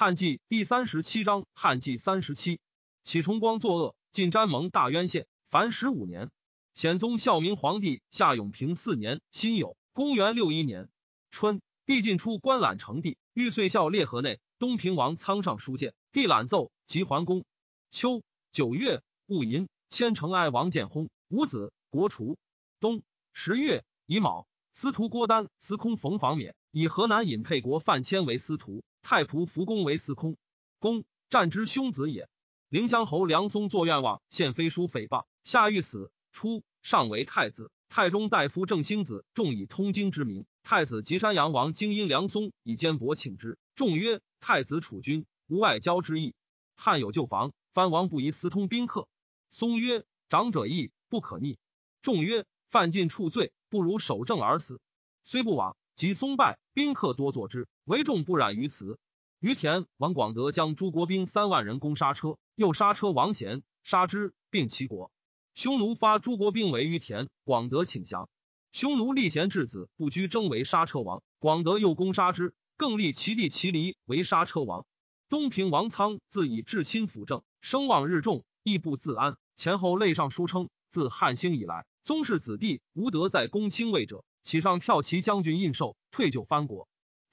[0.00, 2.60] 汉纪第三十七章，汉纪三十七，
[3.02, 6.30] 启崇光作恶，进詹蒙大渊县，凡十五年。
[6.72, 10.88] 显宗孝明皇帝夏永平四年辛酉，公元六一年
[11.32, 14.38] 春，帝进出观览成帝，欲岁孝列河内。
[14.60, 17.44] 东平王仓上书见，帝览奏，即桓公。
[17.90, 18.22] 秋
[18.52, 22.38] 九月戊寅，千城哀王建薨，五子，国除。
[22.78, 23.02] 冬
[23.32, 28.84] 十月乙卯，司徒郭丹、司空冯房冕以河南尹沛国范谦为司徒。
[29.02, 30.36] 太仆扶公为司空，
[30.78, 32.28] 公战之兄子也。
[32.68, 36.10] 凌乡侯梁松作愿望，献飞书诽谤，下狱死。
[36.32, 37.70] 初，上为太子。
[37.88, 46.34] 太中大夫郑兴子众以通经之名，太子及山阳王经因梁松以坚薄请之，众曰：太子储君，无外交之意。
[46.76, 49.08] 汉有旧防，藩王不宜私通宾客。
[49.48, 51.58] 松曰：长者义，不可逆。
[52.02, 54.80] 众曰：犯禁处罪，不如守正而死。
[55.24, 55.76] 虽不往。
[55.94, 58.98] 即松败，宾客多作之，为众不染于此。
[59.40, 65.10] 于田王广德将诸国兵三万人攻杀车，又杀车王贤，杀之，并齐国。
[65.54, 68.28] 匈奴发诸国兵围于田，广德请降。
[68.72, 74.84] 匈奴立贤质子不居争为杀车王，广德又攻杀之，更立其弟齐离为杀车王。
[75.30, 79.38] 东平王仓自以至亲辅政，声望日重，亦不自安。
[79.56, 84.26] 前后类上书称，自汉兴以来，宗室子弟无德在公卿位者。
[84.42, 86.86] 启上骠骑将军印绶，退就藩国，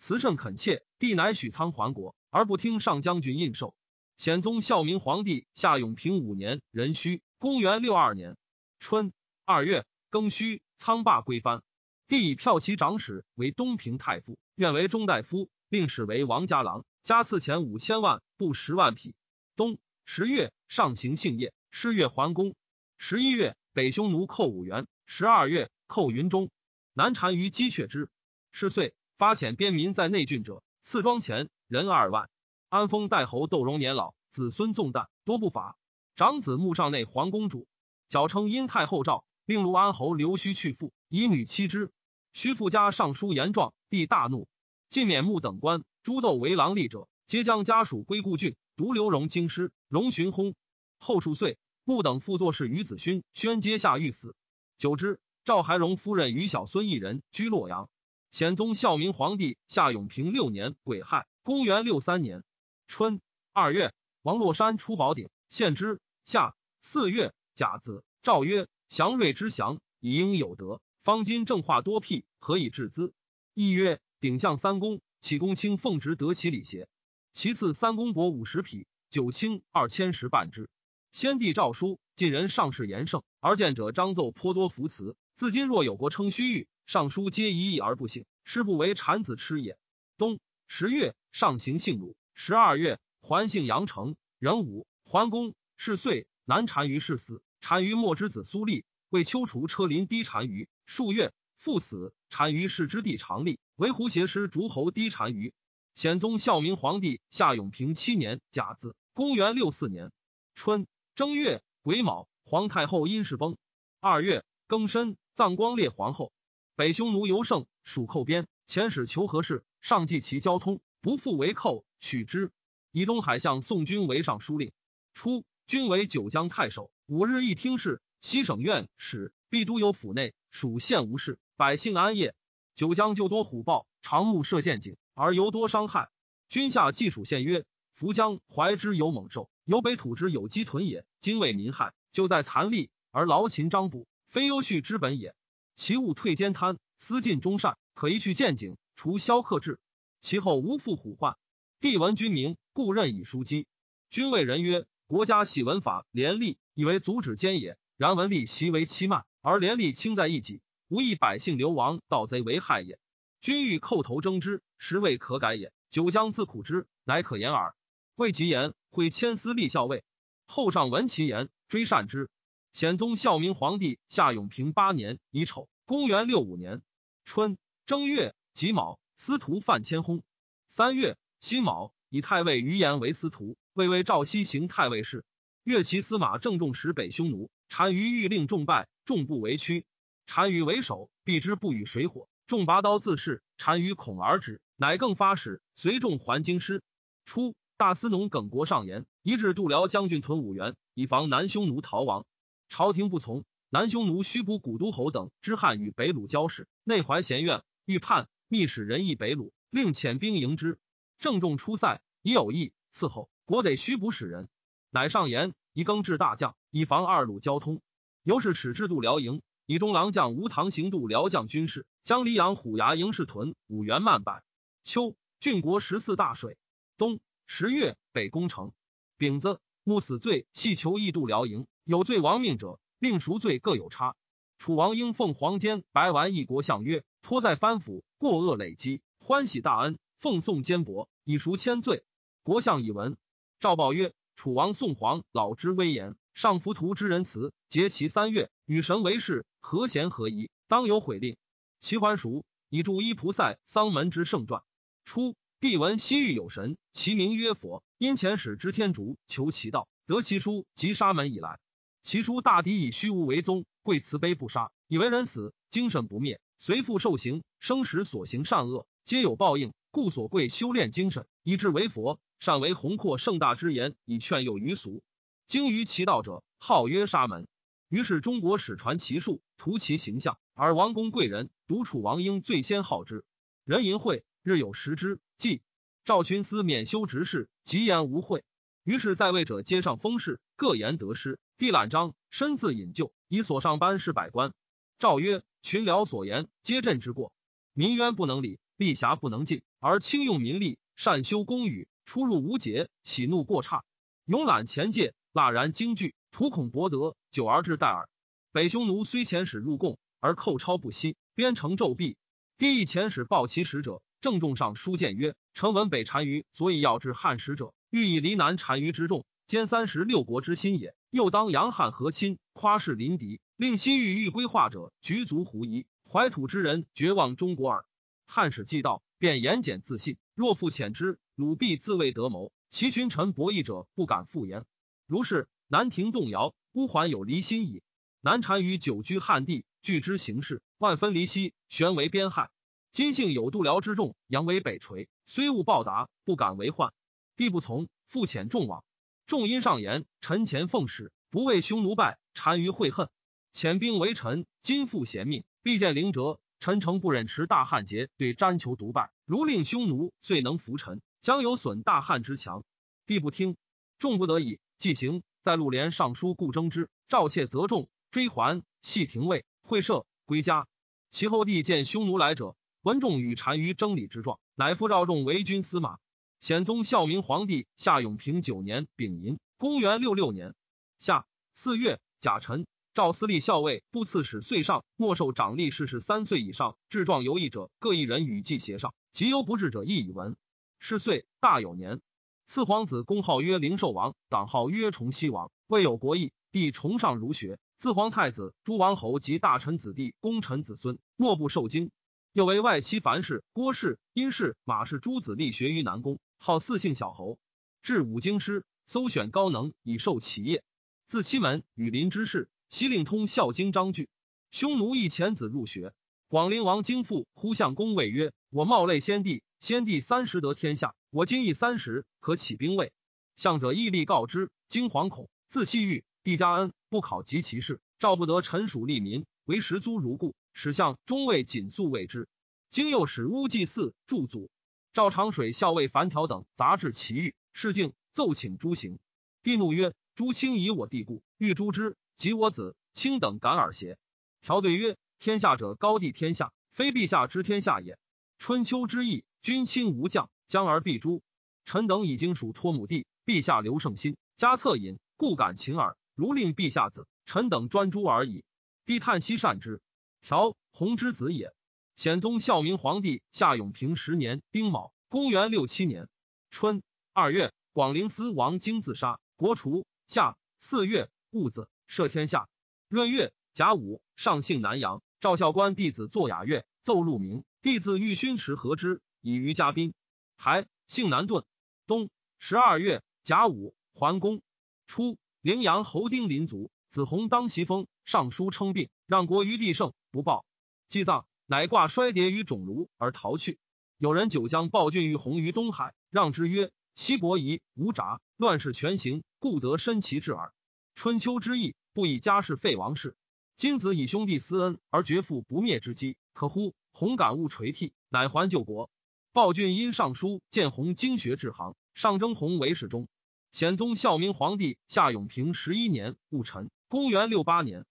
[0.05, 0.83] 辞甚恳切。
[0.99, 3.73] 帝乃许仓还国，而不听上将军印绶。
[4.17, 8.37] 显宗孝明皇帝夏永平五年壬戌，公元六二年
[8.77, 9.11] 春
[9.45, 11.63] 二月庚戌，仓罢归藩。
[12.07, 19.15] 帝以骠骑长史为东平太傅，愿为中大夫，令使为王家郎，加赐钱五千万，布十万匹。
[19.55, 22.53] 冬十月，上行幸业，失月还宫。
[22.99, 24.85] 十一月，北匈奴寇五原。
[25.07, 26.51] 十二月，寇云中。
[26.93, 28.07] 南单于击却之，
[28.51, 32.29] 是岁发遣边民在内郡者，赐庄钱人二万。
[32.67, 35.77] 安丰代侯窦荣年老，子孙纵诞，多不法。
[36.17, 37.65] 长子穆上内皇公主，
[38.09, 41.91] 矫称殷太后诏，令卢安侯刘须去父，以女妻之。
[42.33, 44.49] 须父家尚书言状，帝大怒，
[44.89, 45.85] 尽免穆等官。
[46.03, 49.71] 诸窦为郎吏者，皆将家属归故郡，独刘荣京师。
[49.87, 50.55] 荣寻薨。
[50.97, 54.35] 后数岁，穆等复作事于子勋，宣阶下狱死。
[54.77, 55.21] 久之。
[55.45, 57.87] 赵还荣夫人与小孙一人居洛阳。
[58.35, 62.43] 显宗孝明皇帝夏永平六年癸亥，公元六三年
[62.85, 63.21] 春
[63.53, 66.01] 二月，王洛山出宝鼎，献之。
[66.25, 70.81] 夏四月甲子，诏曰：祥瑞之祥，以应有德。
[71.01, 73.13] 方今正化多辟，何以致资？
[73.53, 76.89] 亦曰：鼎向三公，启公卿奉职得其礼邪？
[77.31, 80.69] 其次三公帛五十匹，九卿二千石半之。
[81.13, 85.15] 先帝诏书，晋人上士言盛，而见者张奏颇多服辞。
[85.35, 89.77] 自今若有国称虚誉，尚书皆一意而不信，师不为产子痴也。
[90.17, 92.15] 冬十月，上行幸鲁。
[92.35, 94.15] 十二月，还幸阳城。
[94.37, 97.41] 壬午，桓公是岁，南单于是死。
[97.59, 102.13] 单于末之子苏立为丘除车临低单于，数月父死。
[102.29, 105.53] 单于是之弟长立为胡邪师诸侯低单于。
[105.95, 110.11] 显宗孝明皇帝夏永平七年甲子，公元六四年
[110.53, 110.85] 春
[111.15, 113.57] 正月癸卯，皇太后因事崩。
[113.99, 115.17] 二月庚申。
[115.35, 116.31] 葬光烈皇后，
[116.77, 122.51] 北匈奴尤盛，属寇边，遣使求和事，上计其交通，不复为寇，许之。
[122.91, 124.73] 以东海相宋军为尚书令。
[125.13, 128.01] 初，军为九江太守，五日一听事。
[128.19, 132.35] 西省院使必都有府内，属县无事，百姓安业。
[132.73, 136.09] 九江就多虎豹，长木射箭井，而尤多伤害。
[136.49, 137.63] 军下既属县曰：
[137.93, 141.05] 福江怀之有猛兽，由北土之有鸡豚也。
[141.21, 144.09] 今为民害，就在残吏而劳秦张捕。
[144.27, 145.33] 非优恤之本也。
[145.75, 149.79] 其物退奸贪，私尽忠善，可一去见景，除萧克制。
[150.21, 151.37] 其后无复虎患。
[151.81, 153.67] 帝闻君名，故任以书机。
[154.09, 157.77] 君谓人曰：国家喜文法廉吏，以为阻止奸也。
[157.97, 162.97] 然文吏习为欺慢，而廉吏轻在一己，无益百姓流亡，盗贼为害也。
[163.41, 165.71] 君欲叩头争之，实未可改也。
[165.89, 167.75] 久将自苦之，乃可言耳。
[168.15, 170.03] 未及言，会千丝立校尉。
[170.47, 172.29] 后上闻其言，追善之。
[172.75, 176.81] 显宗孝明皇帝夏永平八年乙丑，公元六五年
[177.23, 180.23] 春正月己卯，司徒范谦薨。
[180.67, 185.23] 三月辛卯，以太尉于延为司徒，魏为赵西行太尉事。
[185.63, 189.85] 越骑司马郑重使北匈奴，单于欲令众败，众不为屈。
[190.25, 193.41] 单于为首，避之不与水火，众拔刀自噬。
[193.55, 196.83] 单于恐而止，乃更发使随众还京师。
[197.23, 202.25] 初，大司农耿国上言，一至度辽将军屯五原，以防南匈奴逃亡。
[202.69, 210.79] 朝廷不从，南匈奴须补古都侯等之汉与北虏交使，内怀嫌怨，欲叛，密使人诣北虏，令遣兵迎之。
[211.17, 214.49] 郑重出塞，已有意伺候，国得须补使人。
[214.89, 217.81] 乃上言以更制大将，以防二路交通。
[218.23, 224.43] 由是使制度辽营，以中郎将吴唐行度辽将军事，将黎阳虎牙营士屯五原曼百。
[224.83, 226.57] 秋，郡国十四大水。
[226.97, 228.71] 冬十月，北攻城。
[229.17, 234.15] 丙子，穆死罪系囚异度辽营，有罪亡命者，令赎罪各有差。
[234.57, 242.03] 楚王应奉黄坚白丸一国相曰：托在藩府，过恶累积，欢喜大恩，奉送坚帛，以赎千罪。
[242.41, 243.15] 国相以闻。
[243.59, 244.13] 赵报曰。
[244.35, 251.37] 楚王宋皇老之威严，上浮屠之仁慈，节其三月，与神为誓，和贤合宜，当有悔令。
[251.79, 254.61] 齐桓蜀以著伊菩萨丧门之圣传。
[255.05, 257.81] 初，帝闻西域有神，其名曰佛。
[257.97, 261.59] 因遣使之天竺求其道，得其书，即沙门以来。
[262.01, 272.19] 其书大抵以虚无为宗，贵慈悲不杀，以为人死，精神不灭，随复受刑，生时所行善恶，皆有报应，故所贵修炼精神，以至为佛。
[272.37, 275.01] 善为宏阔盛大之言，以劝诱于俗。
[275.47, 277.47] 精于其道者，号曰沙门。
[277.87, 280.37] 于是中国始传其术，图其形象。
[280.53, 283.23] 而王公贵人，独楚王英最先好之。
[283.63, 285.19] 人淫秽，日有食之。
[285.37, 285.61] 即
[286.05, 288.43] 赵群思免修执事，极言无讳。
[288.83, 291.39] 于是在位者皆上封事，各言得失。
[291.57, 294.53] 帝览章，身自引咎，以所上班事百官。
[294.99, 297.33] 诏曰：群僚所言，皆朕之过。
[297.73, 301.87] 民冤不能理，吏辖不能尽，而轻用民力，善修公语。
[302.05, 303.83] 出入无节，喜怒过差，
[304.25, 308.07] 勇揽前界，蜡然惊惧，图恐博得，久而至待耳。
[308.51, 312.15] 北匈奴虽遣使入贡，而寇超不息，边城骤闭。
[312.59, 320.95] 帝亦遣使报其使者，郑重上书谏曰：臣闻北单于所以要至汉使者，欲以离南单于之众，兼三十六国之心也。
[321.11, 327.85] 又当扬汉和亲，夸世临敌，令西域欲归化者举足狐疑，怀土之人绝望中国耳。
[328.25, 330.17] 汉使既到，便言简自信。
[330.33, 334.65] 若复遣之，鲁必自谓得谋，其群臣博弈者不敢复言。
[335.05, 337.83] 如是，南庭动摇，乌桓有离心矣。
[338.21, 342.49] 南单于久居汉地，据之行事，万分离析，悬为边害。
[342.95, 346.93] 今幸有度辽之众，扬为北垂，虽勿报答，不敢为患。
[347.35, 348.85] 帝不从，复遣众往。
[349.27, 353.09] 众因上言：臣前奉使，不畏匈奴败，单于悔恨，
[353.51, 354.45] 遣兵为臣。
[354.61, 356.39] 今复贤命，必见灵哲。
[356.61, 359.11] 臣诚不忍持大汉节，对詹求独败。
[359.25, 362.63] 如令匈奴遂能服臣，将有损大汉之强。
[363.05, 363.57] 帝不听，
[363.99, 365.21] 众不得已，即行。
[365.41, 370.65] 在陆连上书故征之，赵妾则众追还，系廷尉会赦归家。
[371.09, 375.97] 其后帝见匈奴来者，闻仲与单于争礼之状，乃复召众为军司马。
[376.39, 380.53] 显宗孝明皇帝夏永平九年丙寅，公元六六年
[380.99, 382.67] 夏四月甲辰。
[382.93, 390.35] 赵司隶校尉部刺史岁上莫受长吏事事三岁以上治状有异者各一人与记协上，及犹不至者亦以闻。
[390.77, 392.01] 是岁大有年，
[392.45, 397.57] 次皇子公号曰灵寿王，党号曰崇熙王，未有国义，帝崇尚儒学。
[397.77, 401.89] 自皇太子、诸王侯及大臣子弟、功臣子孙，莫不受经。
[402.35, 407.39] 又为外戚樊氏、郭氏、殷氏、马氏诸子力学于南宫，号四姓小侯，
[407.81, 410.61] 至五经师，搜选高能以受其业。
[411.07, 412.49] 自西门羽林之士。
[412.67, 414.09] 西令通孝经章句，
[414.51, 415.93] 匈奴一遣子入学。
[416.27, 422.91] 广陵王京父呼相公谓曰：“我冒类先帝，先帝三十得天下，我今亦三十，可起兵卫。”
[423.37, 426.03] 相者毅力告之，惊惶恐，自西域。
[426.21, 430.35] 帝加恩，不考及其事，赵不得臣属利民，为食租如故。
[430.55, 432.27] 使相中尉谨肃谓之。
[432.71, 434.49] 经又使乌祭祀祝祖，
[434.93, 438.97] 赵长水校尉樊条等杂至其狱，示敬奏请诛刑。
[439.43, 443.97] 帝怒曰：“诸卿以我弟故，欲诛之。”及我子卿等敢尔邪？
[444.41, 447.99] 条对曰：天下者高帝天下，非陛下知天下也。
[448.37, 451.21] 春秋之意，君卿无将，将而必诛。
[451.65, 455.97] 臣等已经属托母弟，陛下留圣心，加策饮，故敢请耳。
[456.13, 458.45] 如令陛下子，臣等专诛而已。
[458.85, 459.81] 帝叹息善之。
[460.25, 461.53] 条弘之子也。
[461.95, 466.09] 显宗孝明皇帝夏永平十年丁卯，公元六七年
[466.49, 466.81] 春
[467.13, 469.85] 二月，广陵司王经自杀，国除。
[470.07, 471.69] 夏四月戊子。
[471.87, 472.49] 赦天下，
[472.89, 475.03] 闰月甲午，上幸南阳。
[475.19, 477.43] 赵孝官弟子作雅乐，奏鹿鸣。
[477.61, 479.93] 弟子欲勋持和之，以于嘉宾。
[480.37, 481.45] 还姓南顿。
[481.85, 484.41] 冬十二月甲午，桓公。
[484.87, 490.45] 初，陵阳侯丁临卒，子弘当袭封，尚书称病，让国于帝盛，不报。
[490.87, 493.57] 祭葬，乃挂衰牒于冢庐而逃去。
[493.97, 500.53] 有人九江暴郡于弘于东海，让之曰：“西伯夷无札，乱世全行，故得身其志耳。”
[500.93, 503.15] 春秋之意，不以家事废王室。
[503.57, 506.75] 今子以兄弟私恩而绝父不灭之机，可乎？
[506.93, 508.91] 弘感悟垂涕，乃还救国。
[509.33, 513.07] 暴郡因尚书见弘经学治行，上征弘为侍中。
[513.51, 517.85] 显宗孝明皇帝夏永平十一年戊辰，公元六八年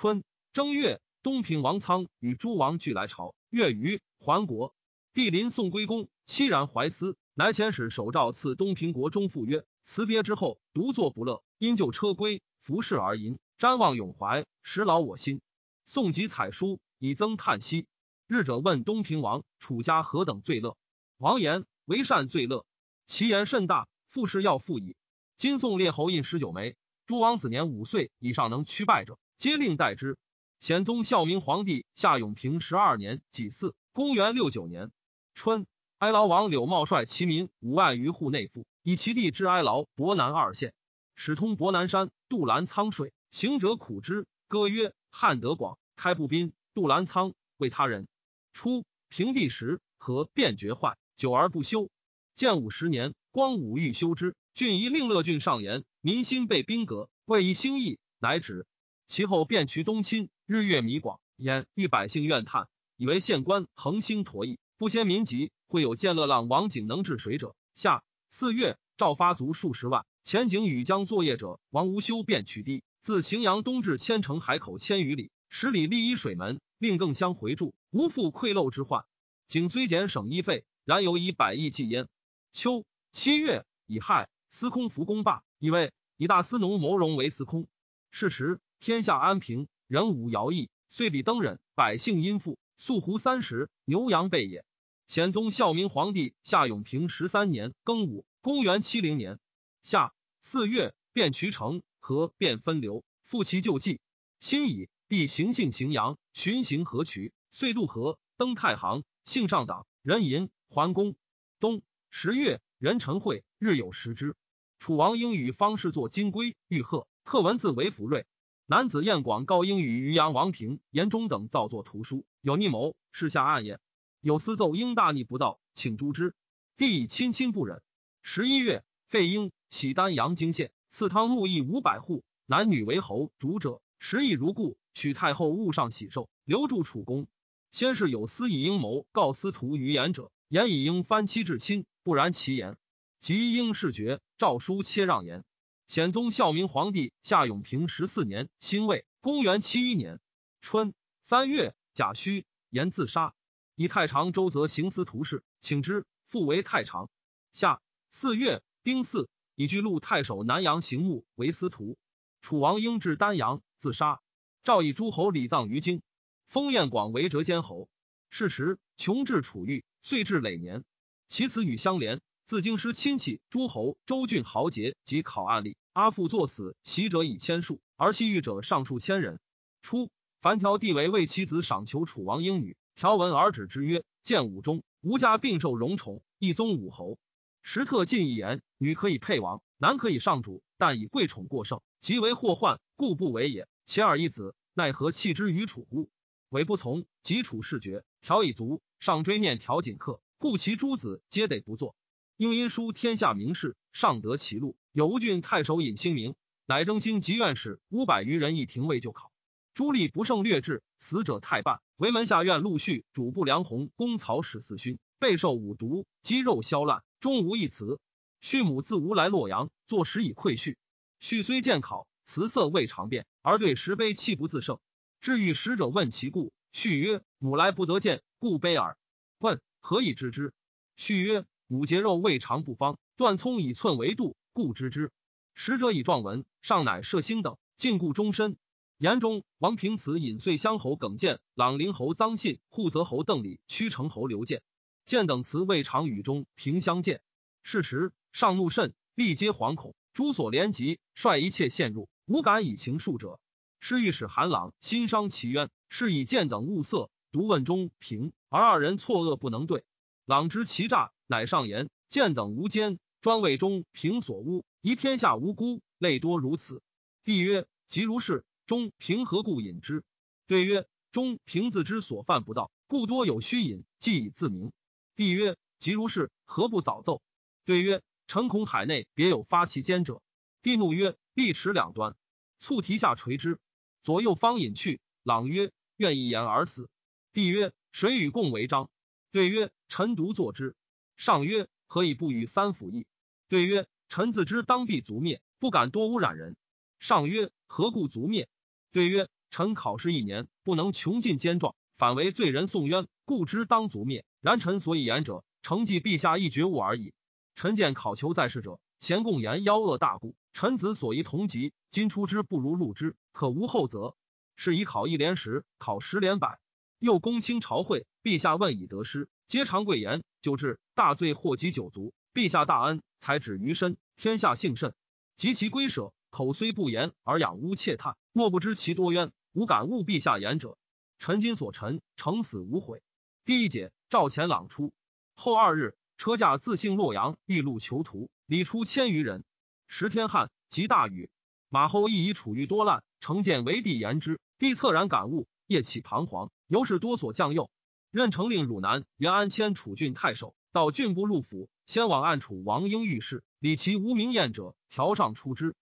[0.00, 3.34] 春正月，东平王苍与诸王俱来朝。
[3.50, 4.72] 月余还国，
[5.12, 15.40] 帝临宋归公，凄然怀思，乃遣使手诏赐东平国中父曰：“辞别之后，独坐不乐，因就车归，服侍而吟，瞻望永怀，实劳我心。”
[15.84, 17.88] 宋及采书以增叹息。
[18.28, 20.76] 日者问东平王：“楚家何等最乐？”
[21.18, 22.64] 王言：“为善最乐。”
[23.08, 24.94] 其言甚大，复事要复矣。
[25.36, 30.18] 今宋列侯印十九枚，诸王子年五岁以上能屈拜者，皆令代之。
[30.58, 34.90] 显宗孝明皇帝夏永平十二年己巳，公元六九年
[35.32, 35.64] 春，
[35.98, 40.74] 哀牢王柳茂率其民五万余户内附，以其地之哀牢、博南二县，
[41.14, 44.26] 使通博南山、渡兰沧水，行者苦之。
[44.48, 48.08] 歌曰：“汉德广，开步兵，渡兰沧，为他人。”
[48.52, 51.90] 初，平地时和变绝坏，久而不修。
[52.34, 54.34] 建武十年，光武欲修之。
[54.52, 58.66] 郡夷令乐郡上言，民心被兵革，为以兴义，乃止。
[59.08, 65.50] 其后便渠东侵，日月弥广，焉遇百姓怨叹，以为县官恒兴陀役，不先民疾。
[65.66, 67.56] 会有见乐浪王景能治水者。
[67.74, 70.04] 夏四月，赵发卒数十万。
[70.24, 79.04] 前景与将作业者，王无修便取堤，自荥阳东至千城海口千余里，十里立一水门，令更相回注，无复溃漏之患。
[79.46, 82.08] 景虽减省医费，然犹以百亿计焉。
[82.52, 84.28] 秋七月，乙亥。
[84.50, 87.66] 司空伏公罢，以为以大司农谋荣为司空。
[88.10, 94.64] 是时天下安平，人无徭役，遂比登忍，百姓殷富，粟胡三十，牛羊备也。
[95.08, 99.40] 显宗孝明皇帝夏永平十三年庚午，公元七零年
[99.82, 104.00] 夏四月，便渠成河，便分流，复其旧迹。
[104.38, 111.16] 辛乙，帝行幸荥阳，巡行河渠，遂渡河，登太行，幸上党，人吟桓公。
[111.58, 114.36] 冬十月，壬辰会，日有食之。
[114.78, 118.24] 楚王应与方士作金龟、玉鹤，刻文字为福瑞。
[118.70, 123.80] 男子燕广告应与渔阳王平、严忠等造作图书，有逆谋，事下暗也。
[124.20, 126.34] 有私奏应大逆不道，请诛之。
[126.76, 127.80] 帝以亲亲不忍。
[128.20, 134.76] 十一月，废婴，徙丹阳京县，赐汤沐邑五百户，男女为侯主者，食邑如故。
[134.92, 137.26] 许太后勿上喜寿，留住楚公。
[137.70, 142.76] 先是有司以阴谋告司徒于言者，言以应翻妻至亲，不然其言。
[143.18, 145.42] 即应事决，诏书切让言。
[145.88, 150.20] 显宗孝明皇帝夏永平十四年辛未，公元七一年
[150.60, 150.92] 春
[151.22, 153.34] 三月甲戌，言自杀。
[153.74, 157.08] 以太常周则行司徒事，请之，复为太常。
[157.52, 157.80] 夏
[158.10, 161.96] 四月丁巳，以居禄太守南阳行墓为司徒。
[162.42, 164.20] 楚王应至丹阳，自杀。
[164.62, 166.02] 诏以诸侯礼葬于京，
[166.46, 167.88] 封彦广为折监侯。
[168.28, 170.84] 是时穷至楚狱，遂至累年。
[171.28, 172.20] 其子与相连。
[172.48, 179.38] 自京师亲戚诸侯周郡豪杰及考案例，阿父作死，袭者以千数，而西域者上数千人。
[179.82, 180.08] 初，
[180.40, 187.18] 樊条帝为为其子赏求楚王英女，条文而止之曰：“建武中，吾家并受荣宠，一宗武侯。
[187.60, 193.68] 时特进一言，女可以配王，男可以上主，但以贵宠过盛，即为祸患，故不为也。
[193.84, 196.08] 且尔一子，奈何弃之于楚乎？
[196.48, 201.94] 韦不从，即楚事绝，条以足，上追念条锦客，故其诸子皆得不作。”
[202.38, 204.76] 应因书天下名士，上得其禄。
[204.92, 209.32] 有吴郡太守尹兴明，乃征兴及院士五百余人，一廷尉就考。
[209.74, 211.80] 朱立不胜略至，死者太半。
[211.96, 217.98] 为门下院陆续主簿梁鸿公曹史四勋，备受五毒，肌肉消烂，终无一词。
[218.40, 220.76] 畜母自吴来洛阳，坐食以馈恤。
[221.20, 224.78] 恤虽见考，辞色未尝变，而对石碑泣不自胜。
[225.20, 228.96] 至遇使者问其故，续曰：“母来不得见，故悲耳。”
[229.40, 230.54] 问何以知之？
[230.94, 231.44] 续曰。
[231.68, 235.12] 五节肉未尝不方，断葱以寸为度，故知之。
[235.54, 238.56] 使者以状文，上乃设星等，禁锢终身。
[238.96, 244.62] 言中，王平慈引遂乡侯耿建、朗陵侯臧信、护泽侯邓礼、屈城侯刘建、
[245.04, 247.20] 建等辞未尝与中平相见。
[247.62, 253.40] 是时，上怒甚，力皆惶恐，诸所连及，率一切陷入，无敢以情述者。
[253.78, 259.84] 是御史韩朗心伤其冤，是以建等物色，独问中平，而二人错愕不能对。
[260.24, 261.12] 朗知其诈。
[261.28, 266.82] 乃上言见等无奸，专为中平所污，疑天下无辜，类多如此。
[267.22, 268.44] 帝曰：即如是。
[268.66, 270.04] 中平何故引之？
[270.46, 274.72] 对曰：中平自知所犯不道，故多有虚隐，既以自明。
[275.16, 277.22] 帝曰：即如是，何不早奏？
[277.64, 280.22] 对曰：臣恐海内别有发其奸者。
[280.62, 282.16] 帝怒曰：必持两端，
[282.58, 283.58] 促提下垂之。
[284.02, 285.00] 左右方引去。
[285.22, 286.88] 朗曰：愿一言而死。
[287.34, 288.90] 帝曰：谁与共为章？
[289.30, 290.76] 对曰：臣独作之。
[291.18, 293.04] 上曰：何以不与三辅议？
[293.48, 296.56] 对曰：“臣自知当必族灭，不敢多污染人。”
[297.00, 298.48] 上曰：“何故族灭？”
[298.92, 304.24] 对曰：“臣考试一年，不能穷尽奸状，反为罪人送冤，故知当族灭。
[304.40, 307.12] 然臣所以言者，承继陛下一觉悟而已。
[307.56, 310.36] 臣见考求在世者，咸共言妖恶大故。
[310.52, 314.14] 臣子所宜同疾，今出之不如入之，可无后则。
[314.54, 316.60] 是以考一连十，考十连百。
[316.98, 320.24] 又公卿朝会，陛下问以得失，皆常贵言。
[320.40, 324.94] 久至大罪祸及九族，陛下大恩，才止于身，天下幸甚。
[325.36, 329.32] 及其归舍，口虽不言，而仰污窃叹，莫不知其多冤。
[329.52, 330.76] 无敢误陛下言者，
[331.18, 333.02] 臣今所陈，诚死无悔。
[333.44, 334.92] 第一节，赵钱朗出
[335.34, 339.44] 后二日，车驾自幸洛阳，欲路囚徒，里出千余人。
[339.86, 341.30] 时天旱，及大雨。
[341.68, 347.70] 马后亦以处于多难，成见为帝言之，帝恻然感悟，夜起彷徨，由是多所降右。
[348.10, 355.74] 任城令汝南元安迁楚郡太守，到郡部入府，先往暗处王英御史，理其无名验者，条上出之。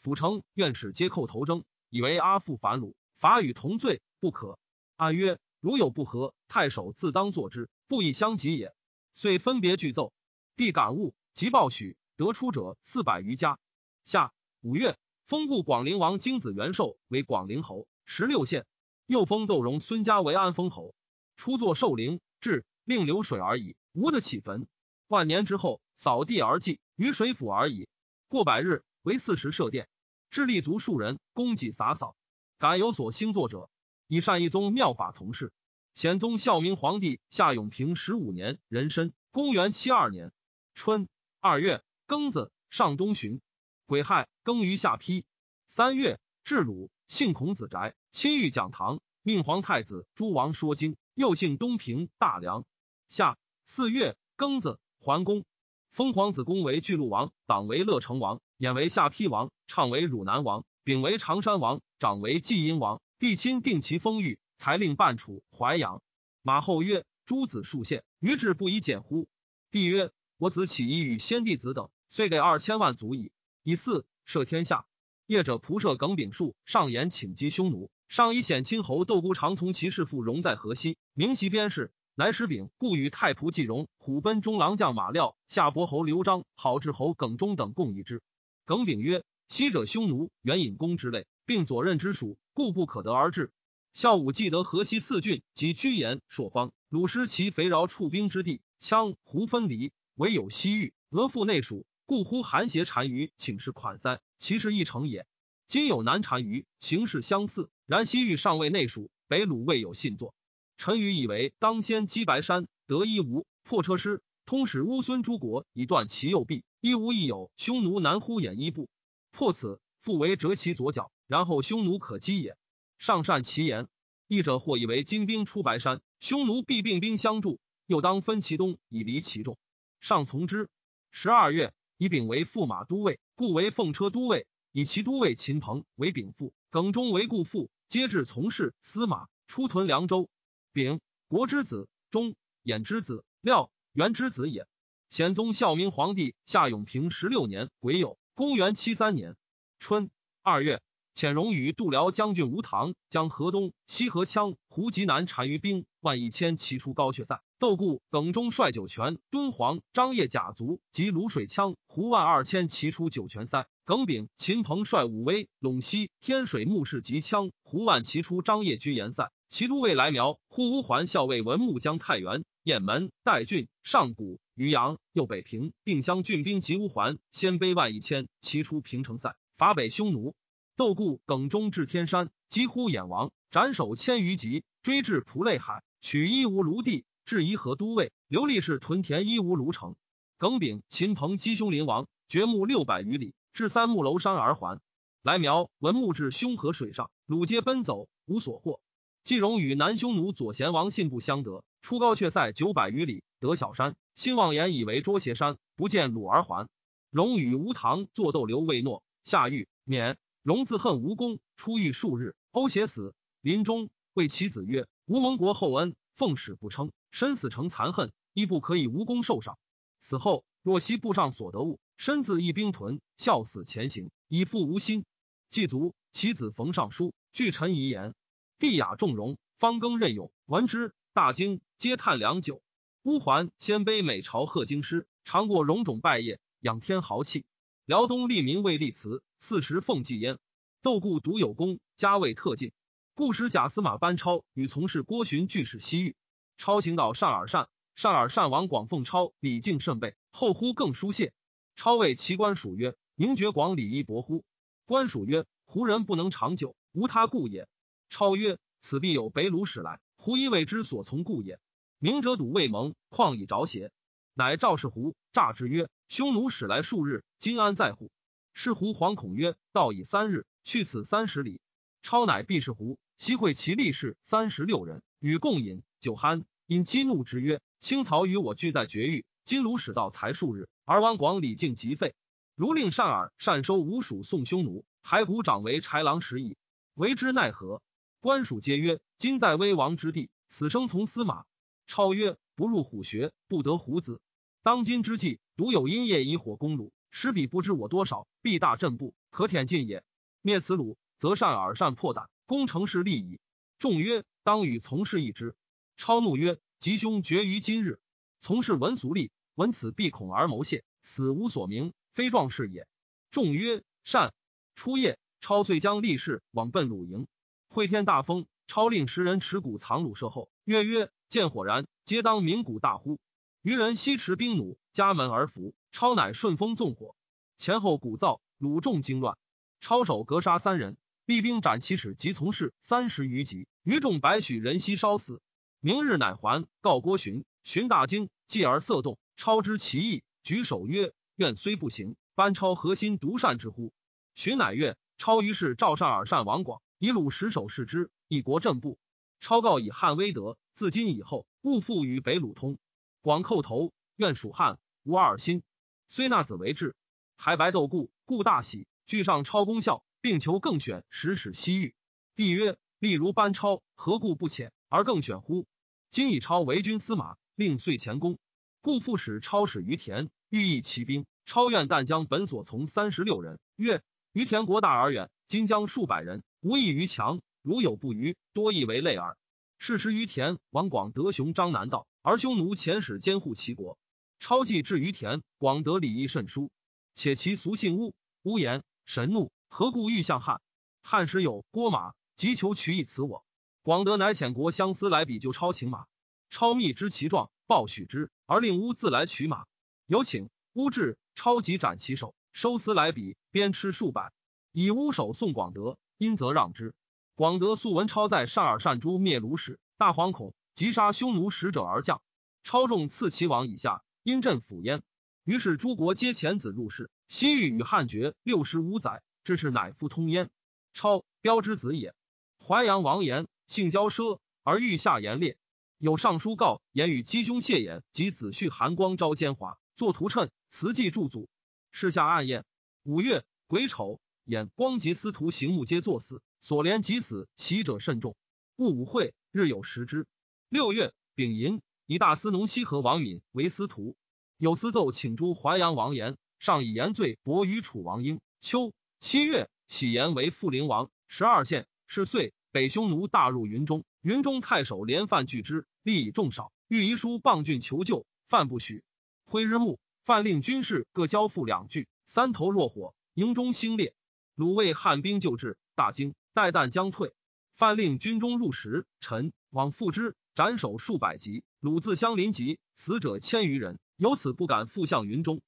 [0.00, 4.58] 府城院使皆叩头争，以为阿父反鲁，法与同罪，不可。
[4.96, 8.74] 按曰：如有不和，太守自当作之，不以相及也。
[9.12, 10.12] 遂分别具奏。
[10.56, 13.58] 帝感悟，即报许，得出者四百余家。
[14.04, 18.66] 下五月，封故广陵王京子元寿为广陵侯，十六县。
[19.06, 20.94] 又封窦荣孙家为安封侯。
[21.36, 24.66] 初作寿陵，至令流水而已，无得起坟。
[25.08, 27.88] 万年之后，扫地而祭，于水府而已。
[28.28, 29.88] 过百日，为四时设殿，
[30.30, 32.16] 至立足数人，供给洒扫。
[32.58, 33.68] 敢有所兴作者，
[34.06, 35.52] 以善一宗妙法从事。
[35.92, 40.32] 显宗孝明皇帝夏永平十五年壬申，公元七二年
[40.74, 41.08] 春
[41.40, 43.40] 二月庚子，上东巡，
[43.86, 45.24] 癸亥，庚于下邳。
[45.66, 50.96] 三月，至鲁，姓孔子宅，亲御讲堂，命皇太子诸王说经。
[51.14, 52.64] 又姓东平、大梁。
[53.08, 55.44] 夏四月庚子，桓公
[55.90, 63.00] 封皇子公为巨鹿王，党为乐成王，衍为下邳王，畅为汝南王，丙为常山王，长为济阴王。
[63.18, 64.38] 帝亲定其封域。
[64.56, 66.00] 才令半楚淮阳。
[66.40, 69.28] 马后曰：“诸子数县，余志不以简乎？”
[69.70, 73.32] 帝曰：“我子起义与先帝子等，遂给二千万足矣。
[73.64, 74.86] 以四摄天下。”
[75.26, 88.20] 业者仆射耿炳树上言请击匈奴，上以显亲侯窦孤常从其事父荣在河西，明其边事，乃使丙故与太仆季荣、虎贲中郎将马廖、夏伯侯刘璋、郝志侯耿忠等共议之。
[88.66, 93.50] 耿炳曰：“昔者匈奴援引公之类，并左任之属，故不可得而治。”
[93.94, 105.26] 孝武既得河西四郡及居延、朔方，鲁失其肥饶处兵之地，羌胡分离，唯有西域，俄复内属，故呼韩邪单于，请示款塞，其事一成也。
[105.66, 110.34] 今有南单于，形势相似，然西域尚未内属，北鲁未有信作。
[110.76, 116.62] 陈余以为当先击白山，得一无破车师，通使乌孙诸国，以断其右臂。
[116.80, 118.90] 一无亦有匈奴南呼衍一部，
[119.30, 122.58] 破此，复为折其左脚，然后匈奴可击也。
[122.98, 123.88] 上善其言，
[124.28, 129.56] 译者或以为金兵出白山，匈奴必并兵相助，又当分其东以离其众。
[130.00, 130.68] 上从之。
[131.10, 140.28] 十二月，以丙为驸马都尉，故为奉车都尉；以其都尉秦鹏为丙父，耿忠为故父，皆至从事司马，出屯凉州。
[140.72, 144.66] 丙，国之子，忠，衍之子，廖，元之子也。
[145.08, 149.36] 显宗孝明皇帝夏永平十六年癸酉，公元七三年
[149.78, 150.10] 春
[150.42, 150.82] 二月。
[151.14, 157.40] 遣荣与度辽将军吴唐将河东、西河羌、胡吉南单于兵万一千骑出高阙塞。
[157.60, 163.68] 窦固、耿忠率酒泉、敦煌、张掖甲卒及卤水羌、胡万二千骑出酒泉塞。
[163.84, 169.30] 耿炳、秦鹏率武威、陇西、天水牧氏及羌、胡万骑出张掖居延塞。
[169.48, 180.34] 其都尉来苗、护乌桓校尉文穆将太原、雁门、代郡、上谷、渔阳、右北平、定襄郡兵及乌桓，鲜卑万一千骑出平城塞，伐北匈奴。
[180.76, 189.94] 窦固、耿忠至天山，几乎眼亡，斩首千余级，追至蒲类海，取伊吾卢地，至伊河都尉，刘立氏屯田伊吾卢城。
[190.36, 194.80] 耿炳、秦鹏击匈临王，掘墓六百余里，至三木楼山而还。
[195.22, 198.80] 来苗闻木至凶河水上，鲁皆奔走，无所获。
[199.22, 206.68] 季荣与南匈奴左贤王信不相得，出高阙塞九百余里，得小山，兴望言以为捉邪山，不见鲁而还。
[207.10, 210.18] 荣与吴唐作斗刘未诺，下狱免。
[210.44, 213.14] 荣自恨无功，出狱数日，呕血死。
[213.40, 219.56] 临终谓其子曰：“吴蒙国厚恩，奉使不称，身死成残恨，亦不可以无功受赏。
[220.02, 225.06] 死后若惜部上所得物，身自一兵屯，孝死前行，以复无心。
[225.48, 228.14] 祭卒，其子冯尚书据臣遗言，
[228.58, 232.60] 帝雅重容，方更任用，闻之大惊，皆叹良久。
[233.04, 237.46] 乌桓鲜卑每朝贺京师，常过戎种拜谒，仰天豪气。
[237.86, 240.38] 辽东立民魏立祠，四时奉祭焉。
[240.80, 242.72] 窦固独有功，家位特进。
[243.12, 246.16] 故使贾司马班超与从事郭循俱使西域。
[246.56, 251.34] 超行到善尔善，善尔善王广奉超礼敬甚备，后呼更书谢。
[251.76, 254.46] 超谓其官属曰：“宁觉广礼仪薄乎？”
[254.86, 257.68] 官属曰：“胡人不能长久，无他故也。”
[258.08, 261.60] 超曰：“此必有北虏使来，胡以为之所从故也。
[261.98, 263.92] 明者睹未蒙，况以着邪？”
[264.32, 268.10] 乃赵氏胡诈之曰：“匈奴使来数日，今安在乎？”
[268.54, 271.60] 是胡惶恐曰：“道已三日。”去此三十里，
[272.02, 276.44] 超乃避是胡，悉会其力士三十六人，与共饮酒酣。
[276.66, 282.14] 因激怒之曰：“青曹与我俱在绝域，今卢使道才数日，而王广礼敬即废。
[282.54, 286.56] 如令善耳善收吴蜀，送匈奴，骸骨长为豺狼食矣。
[286.94, 287.82] 为之奈何？”
[288.20, 291.44] 官属皆曰：“今在危亡之地，此生从司马。”
[291.86, 294.22] 超曰：“不入虎穴，不得虎子。
[294.62, 300.02] 当今之计，独有阴夜以火攻鲁，使彼不知我多少，必大震怖，可舔尽也。”
[300.42, 303.38] 灭此鲁，则善耳善破胆，攻城是利矣。
[303.78, 305.54] 众曰：“当与从事一之。”
[305.96, 308.00] 超怒曰：“吉凶决于今日。
[308.40, 312.88] 从事闻俗利，闻此必恐而谋泄，死无所名，非壮士也。”
[313.30, 314.34] 众曰：“善。”
[314.74, 317.28] 初夜，超遂将力士往奔鲁营。
[317.68, 323.20] 会天大风，超令十人持鼓藏鲁舍后，曰：“曰见火燃，皆当鸣鼓大呼。”
[323.62, 325.74] 余人西持兵弩，家门而伏。
[325.90, 327.16] 超乃顺风纵火，
[327.56, 329.36] 前后鼓噪，鲁众惊乱。
[329.80, 335.42] 超手格杀三人，厉兵斩七尺，及从事三十余级，余众百许人悉烧死。
[335.80, 339.18] 明日乃还告郭循，循大惊，继而色动。
[339.36, 343.92] 超知其意，举手曰：“愿虽不行，班超何心独善之乎？”
[344.36, 348.96] 循乃曰：“超于是赵善而善王广，以鲁十首视之，一国震怖。
[349.40, 352.78] 超告以汉威德，自今以后，勿复与北鲁通。
[353.20, 355.62] 广叩头，愿属汉，无二心。
[356.08, 356.96] 虽纳子为质，
[357.36, 361.94] 还白斗固，故大喜。”具上超功效，并求更选使使西域。
[362.34, 365.66] 帝曰：“例如班超，何故不遣而更选乎？
[366.08, 368.38] 今以超为军司马，令遂前功，
[368.80, 371.26] 故复使超使于田，欲议其兵。
[371.44, 373.60] 超愿但将本所从三十六人。
[373.76, 377.42] 曰：于田国大而远，今将数百人，无异于强。
[377.60, 379.36] 如有不虞，多亦为累耳。
[379.78, 383.98] 是时于田王广德雄张南道，而匈奴遣使监护齐国。
[384.46, 386.68] 超既至于田，广德礼义甚殊，
[387.14, 390.60] 且其俗姓巫，巫言。”神怒，何故欲向汉？
[391.02, 393.42] 汉时有郭马，急求取以辞我。
[393.82, 396.04] 广德乃遣国相思来比就超请马。
[396.50, 399.64] 超密知其状，报许之，而令乌自来取马。
[400.04, 404.30] 有请乌至，超即斩其手，收思来比，鞭笞数百，
[404.72, 406.94] 以乌首送广德，因则让之。
[407.34, 412.20] 广德素闻超在善尔善诛灭卢使，大惶恐，急杀匈奴使者而降。
[412.62, 415.02] 超众赐其王以下，因镇抚焉。
[415.44, 417.10] 于是诸国皆遣子入室。
[417.28, 420.50] 西域与汉绝六十五载，至是乃复通焉。
[420.92, 422.14] 超标之子也。
[422.58, 425.58] 淮阳王延性骄奢，而欲下言烈。
[425.98, 431.48] 有上书告言与姬兄谢衍及子婿韩光昭奸猾，作图谶，辞祭祝祖。
[431.92, 432.64] 事下暗宴。
[433.02, 438.36] 五月癸丑，衍光及司徒行墓皆作死，所连及死，喜者甚众。
[438.76, 440.26] 戊午会，日有食之。
[440.68, 444.16] 六月丙寅，以大司农西河王敏为司徒。
[444.58, 446.36] 有司奏请诛淮阳王延。
[446.58, 448.40] 上以言罪薄于楚王英。
[448.60, 451.86] 秋七月，启言为富陵王，十二县。
[452.06, 459.02] 是岁，北匈奴大入云中，云中太守连犯拒之，力以众少，欲遗书傍郡求救，范不许。
[459.44, 464.14] 挥日暮，范令军士各交付两具，三头若火，营中兴烈。
[464.54, 467.32] 鲁卫汉兵救至，大惊，待旦将退。
[467.74, 471.64] 范令军中入时，臣往复之，斩首数百级。
[471.80, 475.60] 鲁自相邻集，死者千余人，由此不敢复向云中。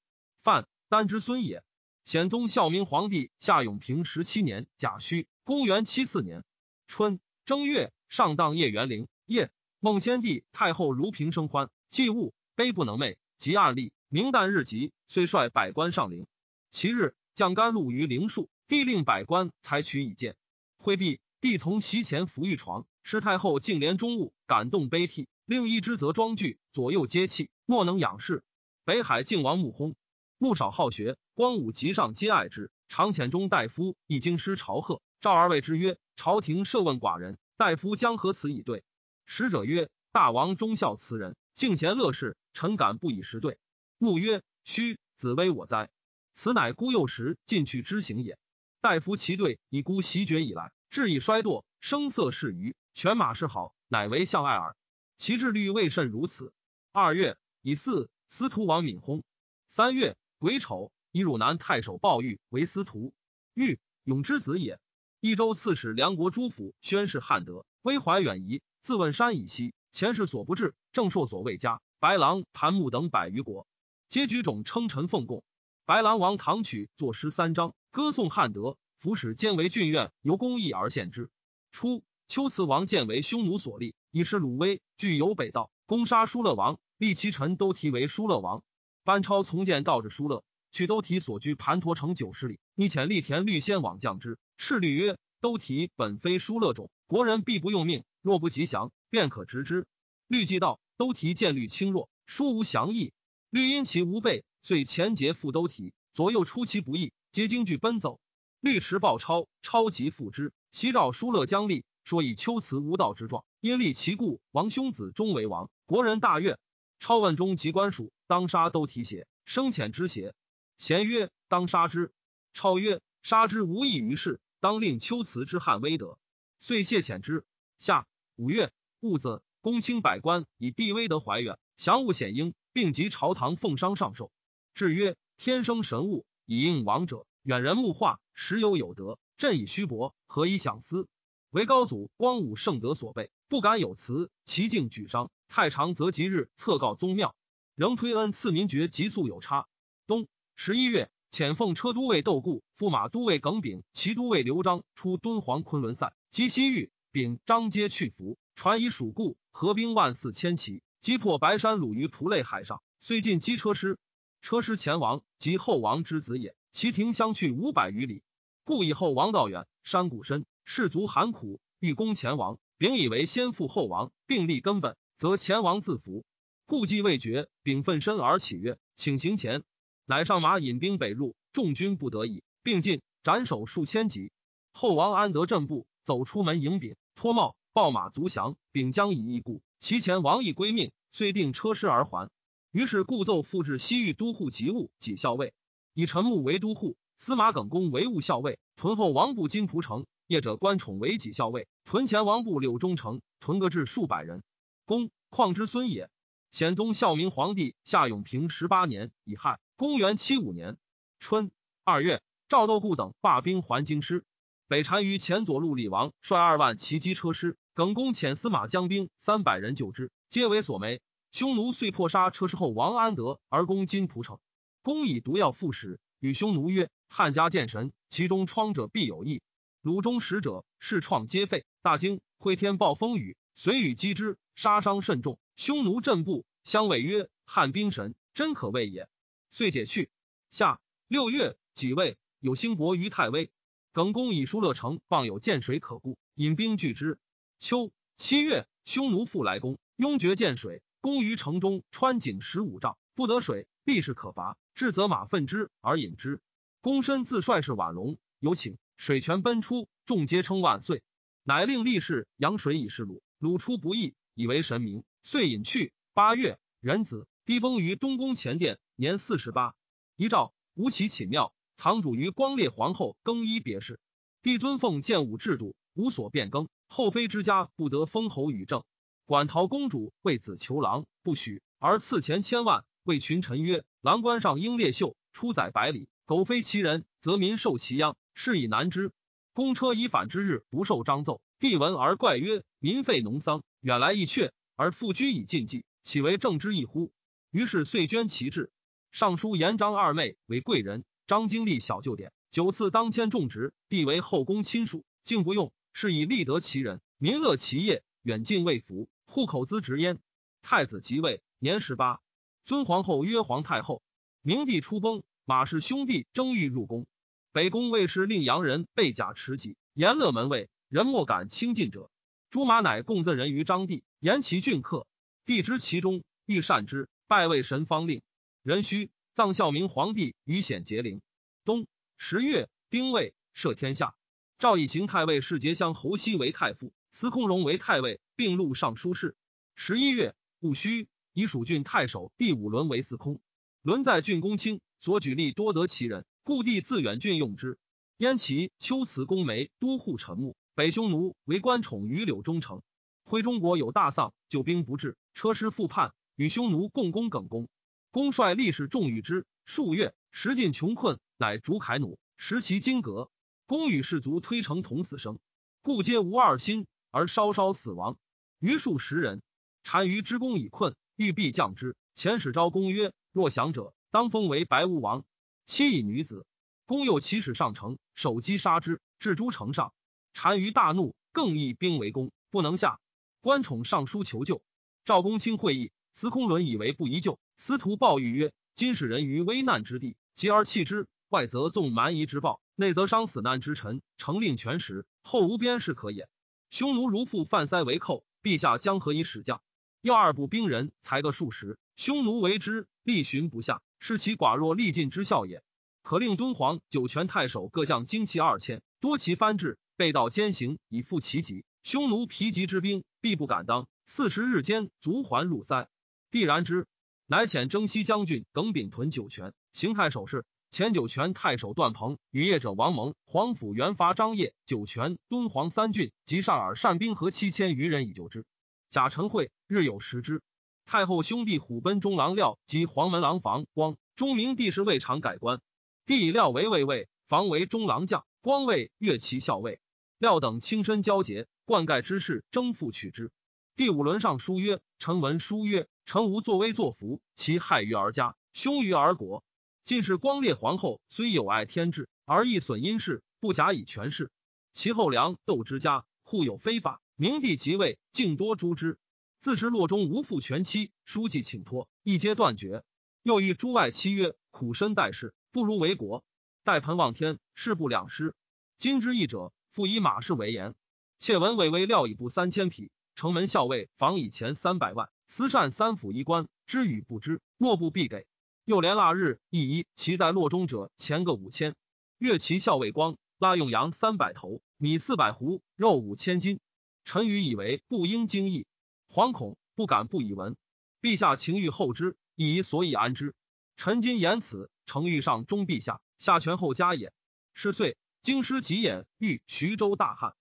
[0.42, 0.68] 范。
[0.88, 1.64] 丹之孙也。
[2.04, 6.44] 显宗孝明皇帝夏永平十七年甲戌，公元七四年
[6.86, 9.08] 春正月，上当夜元陵。
[9.24, 13.92] 夜，孟先帝太后如平生欢，祭物悲不能寐，即暗立。
[14.08, 16.28] 明旦日吉，遂率百官上陵。
[16.70, 20.36] 其日，将甘露于陵树，帝令百官采取以见。
[20.76, 28.42] 会毕，帝从席前扶御床，师太后竟连中物，感动悲涕，令一之则庄具，左右皆泣，莫能仰视。
[28.84, 29.94] 北海靖王穆薨。
[30.38, 32.68] 穆少好学，光武及上皆爱之。
[32.88, 38.82] 常遣中大夫一京师朝贺，召而谓之曰：“朝廷设问寡人，大夫将何辞以对？”
[39.24, 43.56] 使者曰：“大王忠孝慈人，敬贤乐士，臣敢不以实对。”
[43.98, 45.90] 穆曰：“须子威我哉！
[46.34, 48.36] 此乃孤幼时进去之行也。
[48.80, 54.74] 大夫其对以孤袭爵以来，志以衰堕，声色是愚，犬马是好，乃为相爱耳。
[55.18, 56.54] 其志虑未甚如此。”
[56.92, 59.22] 二月，以四司徒王敏薨。
[59.68, 60.16] 三月。
[60.38, 63.12] 癸丑，以汝南太守鲍玉为司徒。
[63.52, 64.80] 玉，永之子也。
[65.20, 71.82] 益州刺史梁国诸府宣示汉德，威怀远夷，自问山以西，前世所不至，正受所未加。
[71.98, 73.66] 白狼、檀木等百余国，
[74.08, 75.44] 皆举种称臣奉贡。
[75.84, 78.78] 白狼王唐曲作诗三章，歌颂汉德。
[78.96, 81.28] 府使兼为郡院，由公义而献之。
[81.72, 88.64] 初，秋辞王建为匈奴所立，以示鲁威，据由北道，攻杀疏勒王，立其臣都提为疏勒王。
[89.04, 94.38] 班超从谏道至疏勒，去都提所居盘陀城九十里，逆遣立田律先往降之。
[94.58, 99.86] 敕律曰：都提本非疏勒种，国人必不用命，若不吉祥，便可执之。
[100.26, 103.12] 律既道，都提见律轻弱，殊无降意。
[103.50, 108.18] 律因其无备，遂前节复都提，左右出其不意，皆惊惧奔走。
[108.60, 110.52] 律持报超，超即复之。
[110.72, 115.68] 西诏疏勒将立，说以秋辞无道之状，因立其故，王兄子终为王。
[115.86, 116.56] 国人大悦。
[117.00, 119.26] 超问中及官属，当杀都提携？
[119.44, 120.32] 生遣之邪？
[120.78, 122.12] 贤曰：当杀之。
[122.52, 126.16] 超曰：杀之无益于事，当令秋辞之汉威德。
[126.60, 127.44] 遂谢遣之。
[127.76, 134.30] 下五月戊子，公卿百官，以帝威德怀远，降物显英，并及朝堂奉商上寿。
[134.74, 137.26] 至曰：天生神物，以应王者。
[137.42, 139.18] 远人木化，时有有德。
[139.36, 141.08] 朕以虚薄，何以想思？
[141.56, 144.30] 为高祖光武圣德所备，不敢有辞。
[144.44, 147.34] 其境举商，太常则吉日策告宗庙，
[147.74, 149.66] 仍推恩赐民爵，急速有差。
[150.06, 163.98] 冬十一月，遣奉车都尉窦固、驸马都尉耿炳、骑都尉刘璋出敦煌昆仑塞，及西域，秉张皆去服，传以蜀固，合兵万四千骑，击破白山鲁于蒲类海上，遂进击车师。
[164.42, 166.54] 车师前王及后王之子也。
[166.70, 168.22] 其庭相去五百余里，
[168.62, 172.58] 故以后王道远，山谷深，士卒寒苦，欲攻前王。
[172.76, 176.24] 丙以为先父后王并立根本，则前王自服。
[176.66, 179.62] 故计未决，丙奋身而起曰：“请行前。”
[180.06, 184.32] 乃上马引兵北入，众军不得已，并进斩首数千级。
[184.72, 188.56] 后王安得阵步，走出门迎丙，脱帽抱马足降。
[188.72, 192.28] 丙将以义故，其前王亦归命，遂定车师而还。
[192.72, 195.54] 于是故奏复置西域都护及务己校尉。
[195.94, 204.42] 以陈穆为都护，司马耿恭为务校尉，屯后王部金蒲城，业者官宠为己校尉，屯前王部柳中城，屯各至数百人。
[204.84, 206.10] 公况之孙也。
[206.50, 210.78] 显宗孝明皇帝夏永平十八年乙亥，公元七五年
[211.18, 211.50] 春
[211.84, 214.24] 二月，赵窦固等罢兵还京师。
[214.68, 221.00] 北单于前左路李王率二万骑击车师，耿恭遣司马将兵三百人救之，皆为所没。
[221.30, 224.38] 匈奴遂破杀车师后王安德，而攻金蒲城。
[224.82, 229.42] 公以毒药复使，与匈奴曰：“汉家见神，其中疮者必有异。
[229.86, 231.64] 鲁中使者，视创皆废。
[231.80, 235.38] 大惊，会天暴风雨，随雨击之，杀伤甚重。
[235.54, 239.08] 匈奴震怖，相谓曰：‘汉兵神，真可畏也。’
[239.48, 240.10] 遂解去。
[240.50, 243.52] 夏六月己未，有兴伯于太微。
[243.92, 247.20] 耿公以疏勒城傍有见水可固，引兵拒之。
[247.60, 254.58] 秋七月，匈奴复来攻，拥绝见水，攻于城中，穿井十五丈，不得水，必是可伐。
[254.74, 256.40] 至则马奋之而引之，
[256.80, 261.02] 公身自率是宛龙，有请水泉奔出，众皆称万岁。
[261.42, 265.92] 乃令力士扬水以示鲁，鲁出不义，以为神明，遂引去。
[266.14, 269.74] 八月，壬子，低崩于东宫前殿，年四十八。
[270.14, 273.98] 遗诏吴起寝庙，藏主于光烈皇后更衣别室。
[274.42, 276.68] 帝尊奉建武制度，无所变更。
[276.86, 278.84] 后妃之家不得封侯与政。
[279.24, 282.84] 馆陶公主为子求郎，不许，而赐钱千万。
[283.02, 289.12] 谓群臣曰：“郎官上应列秀，出宰百里，苟非其人，则民受其殃，是以难之。
[289.52, 291.40] 公车以反之日，不受章奏。
[291.60, 297.12] 帝闻而怪曰：‘民废农桑，远来易阙，而复居以禁忌，岂为政之一乎？’
[297.52, 298.72] 于是遂捐其志。
[299.12, 303.72] 尚书言张二妹为贵人，张经历小旧典，九次当迁种植。
[303.88, 310.18] 帝为后宫亲属，竟不用，是以立得其人，民乐其业，远近未服，户口资直焉。
[310.60, 312.20] 太子即位，年十八。
[312.64, 314.02] 尊皇后曰皇太后。
[314.42, 317.06] 明帝初崩，马氏兄弟争欲入宫。
[317.52, 322.10] 北宫卫士令洋人被甲持戟，严乐门卫，人莫敢轻近者。
[322.50, 325.06] 朱马乃共赠人于张帝，言其俊客。
[325.44, 328.22] 帝知其中，欲善之，拜为神方令。
[328.64, 331.22] 壬戌，葬孝明皇帝于显节陵。
[331.64, 331.86] 冬
[332.18, 334.16] 十月，丁未，赦天下。
[334.58, 339.36] 赵以行太尉世杰相侯熙为太傅，司空荣为太尉，并录尚书事。
[339.76, 341.06] 十一月戊戌。
[341.38, 343.42] 以蜀郡太守第五轮为司空，
[343.82, 347.78] 轮在郡公卿，所举吏多得其人，故地自远郡用之。
[348.16, 352.82] 燕齐秋辞公梅都护陈穆，北匈奴为官宠于柳中城。
[353.24, 357.68] 徽中国有大丧，救兵不至，车师复叛，与匈奴共攻耿恭。
[358.10, 363.30] 公率力士众与之，数月，食尽穷困，乃逐凯弩，食其金革。
[363.66, 365.38] 公与士卒推城同死生，
[365.82, 368.16] 故皆无二心，而稍稍死亡。
[368.60, 369.42] 余数十人，
[369.82, 371.96] 单于之功已困，欲必降之。
[372.14, 375.26] 遣使招公曰：“若降者，当封为白乌王。”
[375.66, 376.46] 妻以女子。
[376.86, 379.92] 公又起使上城，手击杀之，至诸城上。
[380.32, 382.98] 单于大怒，更议兵为攻，不能下。
[383.42, 384.62] 官宠上书求救。
[385.04, 387.38] 赵公卿会议，司空伦以为不宜救。
[387.58, 396.26] 司徒报谕曰：“今使人于危难之地，急而弃之，外则纵蛮夷之暴。”内则伤死难之臣，成令全时，后无边事可也。
[396.70, 399.60] 匈奴如复犯塞为寇，陛下将何以使将？
[400.00, 405.62] 要二部兵人，才个数十，匈奴为之，力寻不下，是其寡弱力尽之效也。
[406.02, 411.64] 可令敦煌、酒泉太守各将精骑二千，多其番至，背道兼行，以复其急。
[411.82, 413.88] 匈奴疲极之兵，必不敢当。
[414.04, 415.88] 四十日间，足还入塞。
[416.30, 416.86] 必然之，
[417.24, 420.44] 乃遣征西将军耿炳屯酒泉，行太守事。
[420.68, 428.44] 前酒泉太守段鹏与业者王蒙、皇甫元伐张掖、酒泉、敦煌三郡及上尔善兵合七千余人以救之。
[428.90, 430.42] 贾承惠日有食之。
[430.86, 435.60] 太后兄弟虎贲中郎廖及黄门郎房光，中明帝时未尝改官。
[436.06, 439.80] 帝以廖为卫尉，房为中郎将，光为乐骑校尉。
[440.16, 443.32] 廖等亲身交结，灌溉之事，征复取之。
[443.74, 449.42] 第五轮上书曰：“臣闻书曰，臣无作威作福，其害于而家，凶于而国。”
[449.82, 454.30] 晋是光烈皇后，虽有爱天志，而亦损阴氏，不假以权势。
[454.72, 457.00] 其后梁窦之家，互有非法。
[457.16, 459.00] 明帝即位，竟多诛之。
[459.38, 462.82] 自知洛中无复全妻，书记请托，一皆断绝。
[463.22, 466.24] 又欲诸外妻曰：“苦身待世，不如为国。
[466.64, 468.34] 待盆望天，事不两失。
[468.76, 470.74] 今之义者，复以马氏为言。
[471.18, 478.26] 窃闻魏威料以布三千匹，城门校尉防以前三百万，私善三府一官，知与不知，莫不必给。”
[478.64, 481.76] 又连腊日一一，其在洛中者前个五千。
[482.18, 486.58] 乐其校尉光腊用羊三百头，米四百斛，肉五千斤。
[487.04, 488.66] 臣愚以为不应惊异，
[489.08, 490.56] 惶恐不敢不以闻。
[491.00, 493.34] 陛下情欲后之，以所以安之。
[493.76, 497.12] 臣今言此，诚欲上忠陛下，下权后加也。
[497.54, 500.36] 是岁，京师急眼遇徐州大旱。